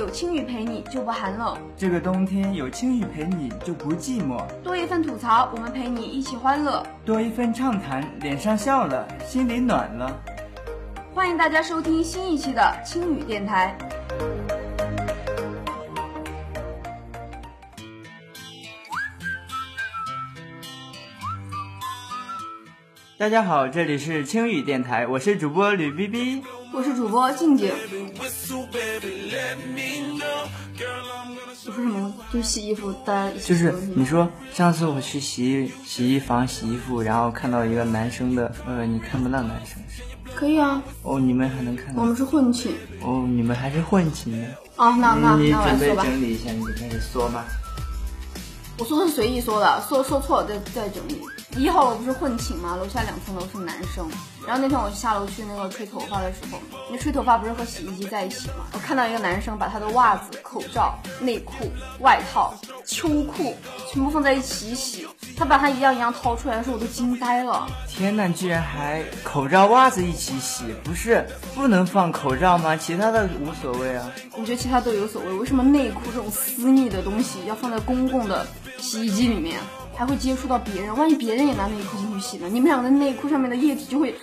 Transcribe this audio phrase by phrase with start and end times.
[0.00, 10.10] 有青雨陪你就不寒冷，这个冬天有青雨陪你就不寂寞，多一份吐槽，我们陪你一起欢乐，多一份畅谈，脸上笑了，心里暖了。
[11.12, 13.76] 欢迎大家收听新一期的青雨电台。
[23.18, 26.42] 大家好，这里是青雨电台，我是主播吕 B B，
[26.72, 27.72] 我是主播静静。
[28.16, 28.24] 我
[31.72, 32.14] 说什么？
[32.32, 40.02] 就是洗衣服，大家一起就是你说上次我去洗洗衣房洗衣服，然后看到一个男生的，呃，你看不到男生是？
[40.34, 42.02] 可以啊，哦，你们还能看到？
[42.02, 44.46] 我们是混寝哦，你们还是混寝的。
[44.76, 44.94] 哦。
[44.98, 47.44] 那那你那我来准备说吧，整理一下，你就开始说吧。
[48.78, 51.20] 我说是随意说的，说说错了再再整理。
[51.56, 52.76] 一号楼不是混寝吗？
[52.76, 54.08] 楼下两层楼是男生。
[54.46, 56.58] 然后那天我下楼去那个吹头发的时候，
[56.90, 58.66] 那吹头发不是和洗衣机在一起吗？
[58.72, 62.54] 我看到一个男生把他的袜子、口罩、内裤、外套、
[62.86, 63.54] 秋裤
[63.92, 65.06] 全部放在一起洗，
[65.36, 67.66] 他把它一样一样掏出来的时候，我都惊呆了。
[67.86, 72.76] 天呐，居然还口罩、袜子一起洗，不是不能放口罩吗？
[72.76, 74.10] 其他的无所谓啊。
[74.32, 78.46] 我觉得其他都有所谓，为什么内裤这种私密的东西要放在公共的
[78.78, 79.60] 洗衣机里面，
[80.00, 80.96] 还会接触到别人？
[80.96, 82.48] 万一别人也拿内裤进去洗呢？
[82.50, 84.14] 你们两个的内裤上面的液体就会，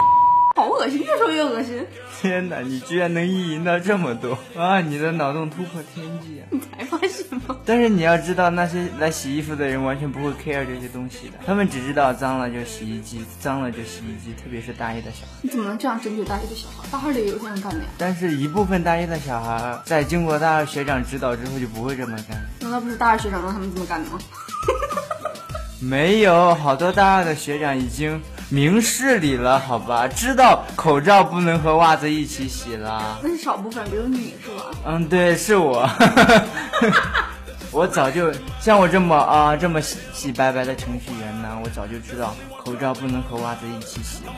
[0.56, 1.86] 好恶心，越说越恶心。
[2.20, 4.82] 天哪，你居然能意淫到这么多啊！
[4.82, 6.50] 你的脑洞突破天际啊！
[6.50, 7.56] 你才发现吗？
[7.64, 15.34] 但是你要知道，那些来洗衣服的人完全不会 care 这些东西的，他们只知道脏了就洗衣机，脏了就洗衣机，特别是大一的小孩。
[15.44, 16.88] 你怎么能这样针对大一的小孩？
[16.92, 17.86] 大二的也有这样干的呀？
[18.00, 22.44] 但是，一部分大一的小孩在经过大二学长指导之后，就不会这么干。
[22.62, 24.18] 难道不是大二学长让他们这么干的吗？
[25.80, 30.08] 没有，好多大二的学长已经明事理了，好吧？
[30.08, 33.20] 知道口罩不能和袜子一起洗了。
[33.22, 34.66] 那是少部分，比如你是吧？
[34.86, 35.88] 嗯，对，是我。
[37.70, 42.34] 我早就像我这么啊这么洗洗白白的程序员呢，我早就知道
[42.64, 44.34] 口罩不能和袜子一起洗了。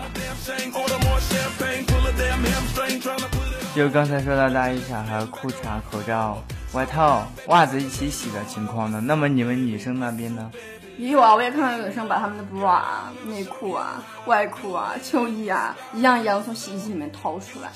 [3.75, 10.51] 就刚才说到大一小孩裤衩、口罩、外套、袜子一起洗的情况呢，那么你们女生那边呢？
[10.99, 17.69] 也有啊，我也看到有女生把他们的 bra 啊、内裤啊、外裤啊、秋衣啊，一样一样从洗衣机里面掏出来，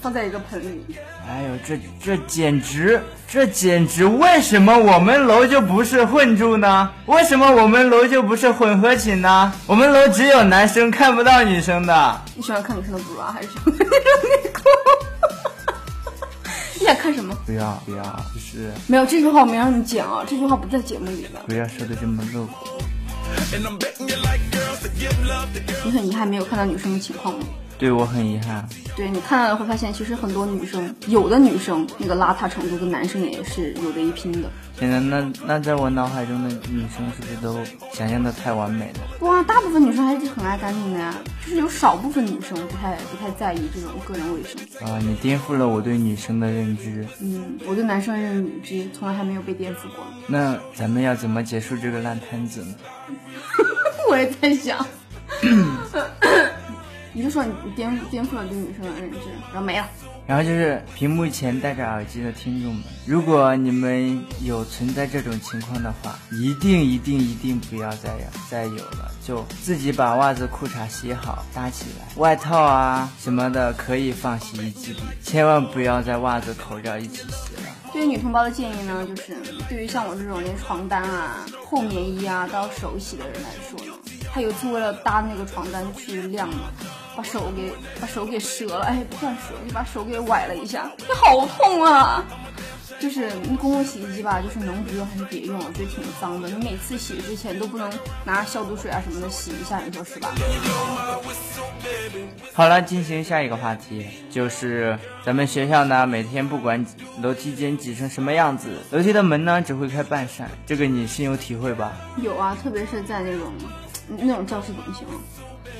[0.00, 0.86] 放在一个盆里。
[1.28, 4.06] 哎呦，这这简直，这简直！
[4.06, 6.88] 为什么我们楼就不是混住呢？
[7.06, 9.52] 为什么我们楼就不是混合寝呢？
[9.66, 12.20] 我们楼只有男生，看不到女生的。
[12.36, 13.96] 你喜欢看女生的 bra 还是喜欢看女生的
[14.44, 14.62] 内裤？
[16.80, 17.36] 你想看什么？
[17.44, 18.02] 不要不要，
[18.34, 21.40] 就是没有这句话我没让你剪啊，这句话不在节目里的。
[21.46, 22.52] 不要说的这么露骨。
[25.84, 27.44] 你很遗憾没有看到女生的情况吗？
[27.80, 28.68] 对我很遗憾。
[28.94, 34.50] 对你看到了会发现，其实很多女生，有的女生那个邋遢程度跟男生也是有的一拼的。
[34.78, 37.58] 现在那那在我脑海中的女生是不是都
[37.92, 39.26] 想象的太完美了？
[39.26, 44.60] 哇，大部分女生还是很爱干净的呀，就是有少部分女生不太不太在意这种个人卫生。
[44.86, 47.06] 啊，你颠覆了我对女生的认知。
[47.20, 50.04] 嗯，我对男生的认知从来还没有被颠覆过。
[50.26, 52.74] 那咱们要怎么结束这个烂摊子呢？
[54.10, 54.84] 我也在想，
[57.12, 59.18] 你就说你你颠颠覆了对女生的认知，
[59.52, 59.86] 然后没了。
[60.26, 77.62] 然后就是屏幕前戴着耳机的听众们，如果你们有存在这种情况的话，一定一定一定不要再有再有了，就自己把袜子、裤衩洗好搭起来，外套啊什么的可以放洗衣机里，千万不要在袜子、口罩一起洗了。
[77.92, 79.36] 对于女同胞的建议呢，就是
[79.68, 83.92] 对于像我这种连床单啊、厚棉衣啊都要手洗的人来说呢，
[84.32, 86.70] 他有一次为了搭那个床单去晾嘛，
[87.20, 87.70] 把手给
[88.00, 92.24] 把手给折了，哎，不算折，就把手给崴了一下，你好痛啊！
[92.98, 96.48] 就是那公共洗衣机吧，就是能不用还是别用，我觉得挺脏的。
[96.48, 97.92] 你每次洗之前都不能
[98.24, 100.30] 拿消毒水啊什么的洗一下，你说是吧？
[102.54, 106.86] 好了，进行下一个话题，就是咱们学校呢，每天不管
[107.20, 111.92] 楼梯间挤成什么样子，楼梯的门呢只会开半扇，这个你深有体会吧？
[112.22, 113.52] 有啊，特别是在那种
[114.18, 115.20] 那种教室怎么形容？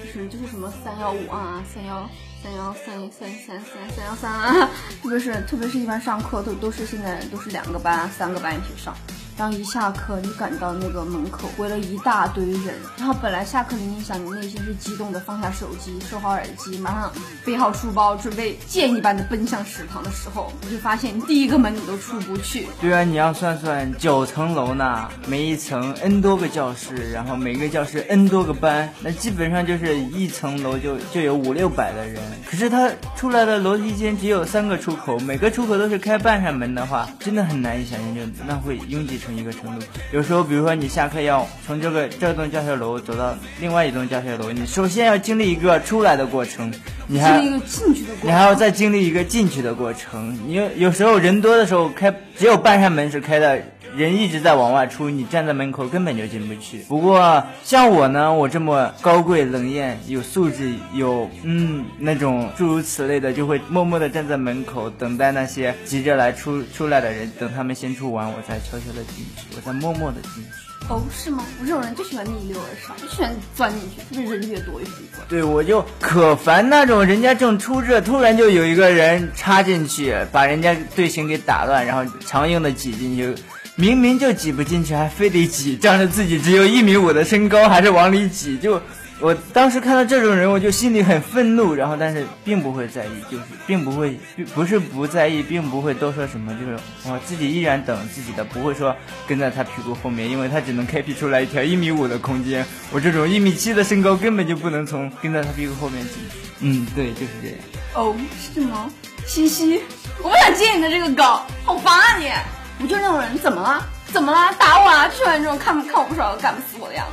[0.05, 2.09] 就是就是什么三幺五啊，三幺
[2.43, 4.71] 三幺三三三三三幺三啊，
[5.03, 8.95] 特别是特别是一般上课都都是现在都是两个班、三个班一起上，
[9.41, 12.75] 然后一下课，你赶到那个门口，围了一大堆人。
[12.99, 17.11] 然后本来下课铃一响，你内心是激动的，放下手机，收好耳机，马上
[17.43, 22.67] 背好书包，准备箭一般的奔向食堂的时候，你就发现第一个门你都出不去。
[22.83, 32.21] 对啊，你要算算九层楼呢，每一层 n 多个教室，然后每个教室 n 多个班，那基本上就是一层楼就就有五六百的人。
[32.45, 39.87] 可是他出来的楼梯间只有三个出口，每个出口都是开半扇门的话，真的很难以想象，就那会拥挤成一个程度。
[40.13, 46.73] 有时候，比如说你下课要从这个这栋教学楼走到另外一栋教学楼，你首先要经历一个出来的过程，
[47.07, 50.39] 你还经历一个进去的过程，你还要再经历一个进去的过程。
[50.47, 53.63] 你有有时候人多的时候开只有半扇门是开的。
[53.97, 56.79] 人一直在往外出，你站在门口根本就进不去。
[56.89, 70.51] 不过像我呢，我这么高贵冷艳、有素质、有嗯那种诸如此类的，就会默默地站在门口等待那些急着来出出来的人，等他们先出完，我再悄悄的进去，我再默默地进去。
[70.89, 71.45] 哦，是吗？
[71.61, 75.25] 我这种人就喜欢逆流而上，就喜欢钻进去，特别人越多越喜欢。
[75.29, 83.35] 对，我就可烦那种人家正出着，突然就有一个人插进去，把人家队形给打乱，然后强硬的挤进去。
[83.81, 88.59] 明明就挤不进去，还非得挤，仗着自己只有一米五的身高，还是往里挤。
[88.59, 88.81] 就
[89.19, 94.19] 我当时看到这种人，我就心里很愤怒，然后但是并不会在意，就是并不会，
[94.55, 98.95] 不是不在意，并不会多说什么，就是我自己依然等自己的，不会说
[99.27, 106.39] 跟在他屁股后面，因为他只能开辟出来一条一米五的空间，我这种一米七的身高根本就不能从跟在他屁股后面进去。
[106.61, 107.57] 嗯，对，就是这样。
[107.95, 108.15] 哦，
[108.55, 108.91] 是吗？
[109.27, 109.81] 西西，
[110.23, 111.27] 我不想接你的这个梗，
[111.65, 112.60] 好烦啊你！
[112.83, 113.87] 我就那种人，怎么了？
[114.07, 114.55] 怎么了？
[114.59, 115.07] 打我啊！
[115.09, 117.13] 去完这种看看我不爽，干不死我的样子。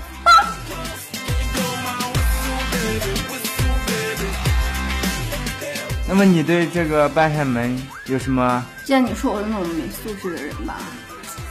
[6.08, 8.66] 那么你对这个半扇门有什么？
[8.86, 10.76] 既然你说我是那种没素质的人吧，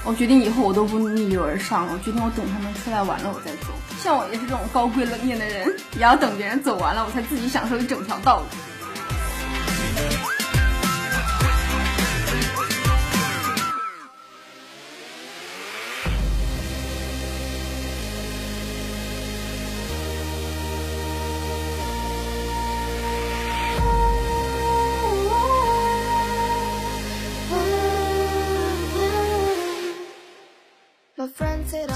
[0.03, 1.93] 我决定以后我都不逆流而上了。
[1.93, 3.69] 我决定我等他们出来完了我再走。
[4.03, 8.47] 像我也是这种高贵冷艳的人，也要等别人走完了，我才自己享受一整条道路。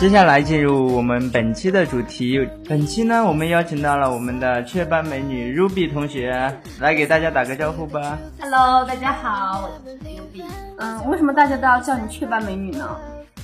[0.00, 2.40] 接下来进入我们本期的主题。
[2.66, 8.18] 本期呢，我们邀请到了我们的雀斑美女 Ruby 同学来给大家打个招呼吧。
[8.40, 10.42] Hello，大家好，我是 Ruby。
[10.78, 12.96] 嗯，为什么大家都要叫你雀斑美女呢？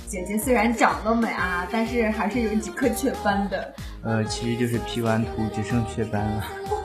[0.07, 3.71] 姐姐虽然长得美啊，但是还是有几颗雀斑的。
[4.01, 6.43] 呃，其实就是 P 完图只剩雀斑了。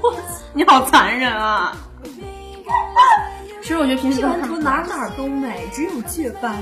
[0.53, 1.75] 你好残忍啊！
[3.63, 6.53] 其实我觉得平时 P 完图哪哪都美，只有雀斑。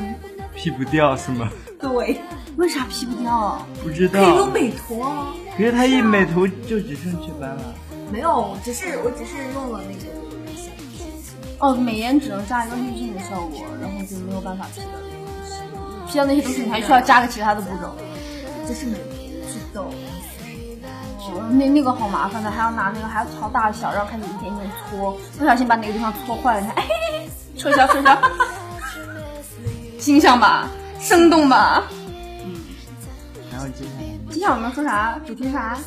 [0.54, 1.50] P 不掉是吗？
[1.80, 2.20] 对。
[2.56, 3.64] 为啥 P 不掉？
[3.82, 4.20] 不知道。
[4.20, 5.28] 可以用美图啊。
[5.56, 7.74] 可是它一美图就只剩雀斑了。
[8.12, 10.00] 没有，只是我只是用了那个。
[11.58, 16.02] 哦，美颜只能加一个滤镜的效果，然后就没有办法 P 掉那些东西。
[16.06, 17.94] P 掉那些东西，你还需要加个其他的步骤。
[18.66, 19.02] 这是美图
[19.48, 19.84] 祛痘。
[21.32, 26.84] 哦，那那个好麻烦的，还要拿那个，还要调大小，然后开始一点点搓，不小心把哪个地方搓坏了，你看，哎，
[27.56, 28.18] 撤销撤销，
[30.00, 30.68] 形象吧，
[31.00, 31.84] 生动吧。
[32.44, 32.54] 嗯。
[33.50, 33.66] 然后
[34.30, 35.20] 接下来我们要说啥？
[35.26, 35.78] 主题啥？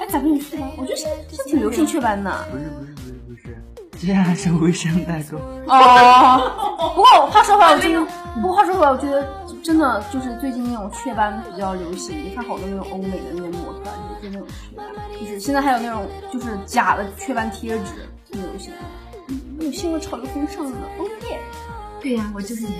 [0.00, 0.70] 哎，咋不你雀斑？
[0.78, 2.46] 我觉得现在现在挺流行雀斑的。
[2.50, 5.36] 不是不是不是不是，接下来是微商代购。
[5.66, 6.92] 哦。
[6.94, 8.06] 不过话说回来，我真的，
[8.40, 9.26] 不过话说回来，我觉得
[9.62, 12.16] 真的就是最近那种雀斑比较流行。
[12.24, 14.86] 你看好多那种欧美的那种模特，就是那种雀斑，
[15.20, 19.64] 就是现在还有那种就是假的雀斑贴纸，挺流行的。
[19.64, 20.76] 有新闻潮流风尚呢。
[20.98, 21.38] 哦耶！
[22.04, 22.74] 对呀，我就是你的。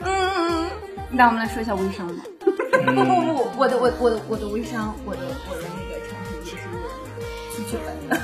[0.00, 0.66] 嗯，
[1.10, 2.22] 那我们来说一下微商吧。
[2.40, 6.58] 不不不，我的我我的我的微商，我的我的那个产品也是
[7.56, 8.20] 出去本的。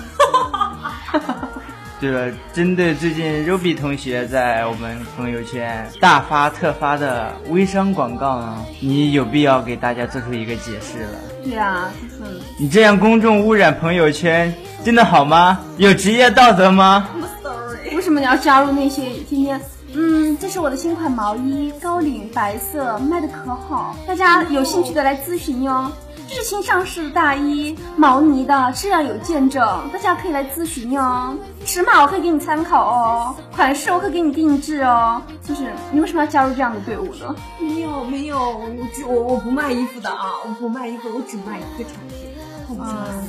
[1.99, 11.19] 对了，针对最近 Ruby 同学在我们朋友圈大发特发的微商广告呢，你有必要给大家做出一个解释了。
[11.43, 15.59] 对啊，就是你这样公众污染朋友圈，真的好吗？
[15.79, 17.09] 有职业道德吗？
[17.43, 19.61] Sorry，为什么你要加入那些天天？
[19.93, 25.91] 嗯，这是我的新款毛衣，高领白色，卖的可好，大家有兴趣的来咨询哟。
[26.29, 31.37] 这是新上市的大衣，毛呢的，质量有见证，大家可以来咨询哟。
[31.65, 35.21] 尺码我可以给你参考哦，款式我可以给你定制哦。
[35.43, 37.35] 就是你为什么要加入这样的队伍呢？
[37.59, 42.29] 没有没有，我只我我不卖衣服的啊，我不卖衣服，我只卖一个产品。
[42.69, 43.25] 嗯，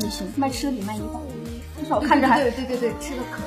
[0.00, 1.20] 也行，卖吃的比卖衣服，
[1.80, 3.42] 至少我看着还对对对对，吃的可。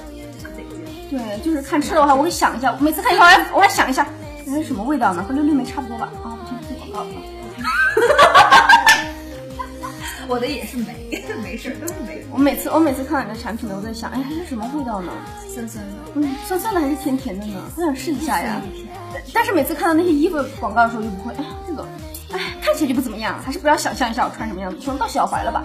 [1.17, 2.75] 对，就是看吃的话，我会想一下。
[2.79, 4.05] 每次看以后，我还我还想一下，
[4.45, 5.24] 那是什么味道呢？
[5.24, 6.10] 和六六梅差不多吧？
[6.24, 7.07] 啊，不行，不广告了。
[10.27, 12.25] 我的也是梅，没事，都是梅。
[12.31, 15.12] 我每次我每次看到你的产品呢，我在想，哎，它是什么味道呢？
[15.48, 17.62] 酸酸的，嗯，酸酸的还是甜甜的呢？
[17.77, 18.62] 我想试一下呀。
[19.34, 21.88] 但是每次看到那些衣服广告的时候，就不会，哎呀，这个，
[22.34, 25.63] 哎，看起来就不怎么样，还是不要想象一下我穿什么样子，穿到脚踝了吧。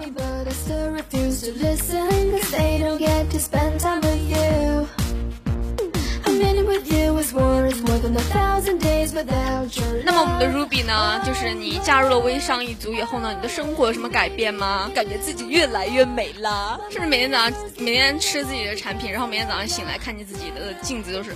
[10.03, 11.21] 那么我们的 Ruby 呢？
[11.25, 14.89] 就是你加入了微商一族以后呢，你的生活有什么改变吗？
[14.93, 17.09] 感觉自己越来越美了，是不是？
[17.09, 21.35] 每天早上每天吃自己的产品，然后每天早上醒来看见自己的镜子，都是哦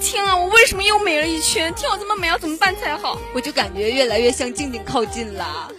[0.00, 1.72] 天啊，我为什么又美了一圈？
[1.74, 3.18] 天，我这么美，要怎么办才好？
[3.34, 5.70] 我就感觉越来越向静静靠近了。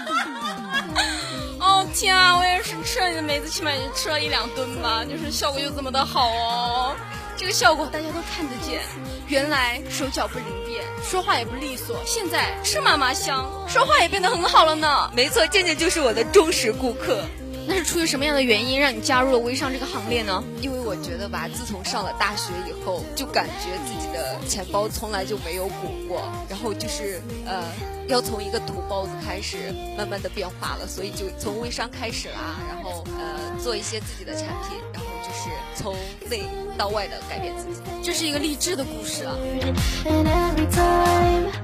[1.60, 6.96] 哦天啊，我也是吃了你的梅子，起码也吃了一两顿吧，就是效果就这么的好哦。
[7.44, 8.80] 这个效果大家都看得见，
[9.28, 15.10] 原来手脚不灵便，说话也不利索，现在吃嘛嘛香，说话也变得很好了呢。
[15.14, 17.22] 没错，健健就是我的忠实顾客。
[17.66, 20.42] 那是出于什么样的原因让你加入了微商这个行列呢？
[20.62, 27.62] 因为我觉得吧，自从上了大学以后，就感觉自己的钱包从来就没有鼓过，然后就是呃，
[28.08, 35.94] 要从一个土包子开始，慢慢的变化了，所以就从微商开始啦，然后呃，做一些自己的产品，然后就是从
[36.28, 36.42] 内
[36.76, 37.80] 到外的改变自己。
[38.02, 39.34] 这是一个励志的故事啊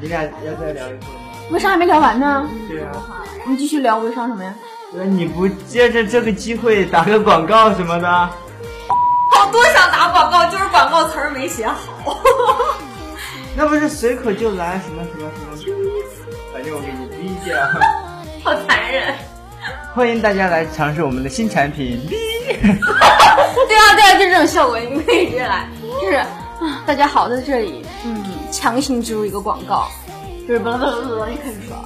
[0.00, 1.50] 你俩要再聊一会儿吗？
[1.50, 2.93] 微商还没聊完呢，对啊，
[3.45, 4.55] 我们继续聊微商什么呀？
[4.95, 8.09] 那你不借着这个机会打个广告什么的？
[8.09, 12.23] 好多想打广告，就是广告词儿没写好。
[13.55, 15.76] 那不是随口就来什么什么什么？
[16.55, 17.57] 反正我给你逼掉。
[18.43, 19.14] 好残忍。
[19.95, 22.00] 欢迎大家来尝试我们的新产品。
[23.69, 25.69] 对啊对啊，就这种效果，你们可以直接来，
[26.00, 29.88] 就是啊，大家好，在这里，嗯，强行植入一个广告，
[30.47, 31.76] 就是巴拉巴拉巴拉你开始说，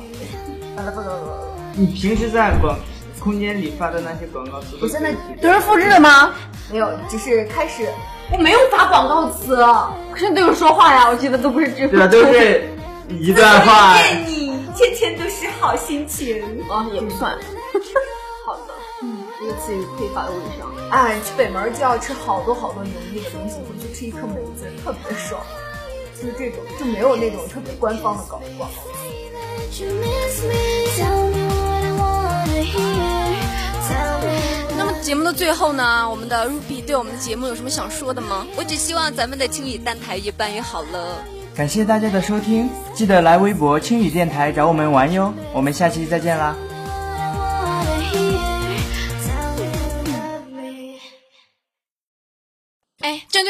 [0.76, 1.38] 巴拉巴拉巴拉，
[1.75, 2.76] 你平时在广
[3.21, 6.33] 空间里发的那些广告词，我现在都是复制的吗？
[6.71, 7.88] 没有，只是开始。
[8.33, 9.56] 我没有发广告词，
[10.11, 12.06] 可是都有说话呀，我记得都不是这对啊？
[12.06, 12.64] 都是
[13.09, 13.97] 一段话。
[14.00, 16.42] 见你天天都是好心情。
[16.71, 17.37] 啊，也不算。
[19.40, 20.70] 好的，嗯，这个词语匮乏的微商。
[20.90, 25.40] 哎，去北门就要吃好多好多油腻的东西，回去吃一颗梅子特别爽。
[26.16, 28.82] 就是这种，就没有那种特别官方的广广告。
[29.58, 30.54] that you miss me,
[30.96, 33.34] tell me what I wanna hear.
[33.88, 38.46] Tell me 那么节目的最后呢，我们的 Ruby 对我们的节目有什么想说的吗？
[38.56, 41.18] 我只希望咱们的青语蛋台越办越好了。
[41.54, 45.34] 感谢大家的收听，记得来微博青语电台找我们玩哟。
[45.52, 46.56] 我们下期再见啦！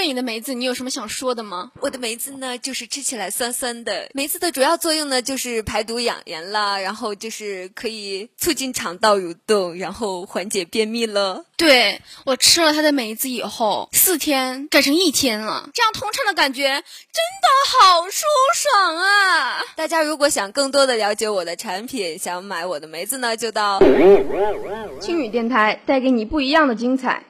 [0.04, 1.72] 对你的梅子，你有什么想说的吗？
[1.80, 4.10] 我的梅子呢，就是吃起来酸酸的。
[4.12, 11.46] 梅子的主要作用呢，就是排毒养颜啦，然后就是可以促进肠道蠕动，然后缓解便秘了。
[11.56, 19.62] 对我吃了它的梅子以后，四天改成一天了，这样通畅的感觉真的好舒爽啊！
[19.74, 23.80] 大家如果想更多的了解我的产品，想买我的梅子呢，就到
[25.00, 27.24] 青语电台带给你不一样的精彩。